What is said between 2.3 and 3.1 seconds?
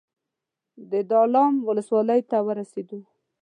ته ورسېدو.